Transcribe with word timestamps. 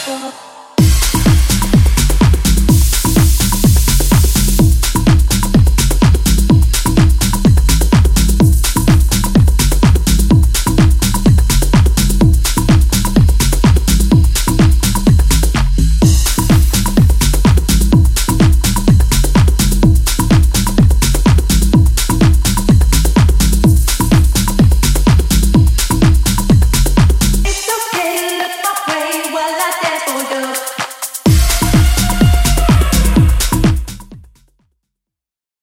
cuerpo. 0.00 0.51